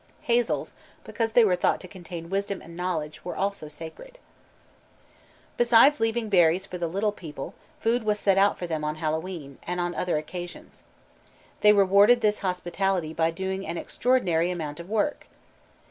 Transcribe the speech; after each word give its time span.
Hazels, 0.21 0.71
because 1.03 1.33
they 1.33 1.45
were 1.45 1.55
thought 1.55 1.79
to 1.81 1.87
contain 1.87 2.31
wisdom 2.31 2.59
and 2.59 2.75
knowledge, 2.75 3.23
were 3.23 3.35
also 3.35 3.67
sacred. 3.67 4.17
Besides 5.57 5.99
leaving 5.99 6.27
berries 6.27 6.65
for 6.65 6.79
the 6.79 6.87
"Little 6.87 7.11
People," 7.11 7.53
food 7.79 8.01
was 8.01 8.17
set 8.17 8.35
out 8.35 8.57
for 8.57 8.65
them 8.65 8.83
on 8.83 8.95
Hallowe'en, 8.95 9.59
and 9.61 9.79
on 9.79 9.93
other 9.93 10.17
occasions. 10.17 10.81
They 11.59 11.71
rewarded 11.71 12.21
this 12.21 12.39
hospitality 12.39 13.13
by 13.13 13.29
doing 13.29 13.67
an 13.67 13.77
extraordinary 13.77 14.49
amount 14.49 14.79
of 14.79 14.89
work. 14.89 15.27